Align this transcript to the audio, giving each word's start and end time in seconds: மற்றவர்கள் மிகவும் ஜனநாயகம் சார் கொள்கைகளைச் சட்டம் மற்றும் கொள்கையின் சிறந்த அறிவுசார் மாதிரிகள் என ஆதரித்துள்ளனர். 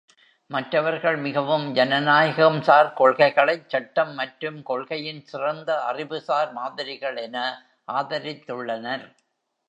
மற்றவர்கள் 0.49 1.17
மிகவும் 1.17 1.65
ஜனநாயகம் 1.73 2.57
சார் 2.61 2.89
கொள்கைகளைச் 2.93 3.67
சட்டம் 3.69 4.13
மற்றும் 4.13 4.63
கொள்கையின் 4.63 5.21
சிறந்த 5.25 5.79
அறிவுசார் 5.83 6.51
மாதிரிகள் 6.53 7.15
என 7.17 7.37
ஆதரித்துள்ளனர். 7.91 9.05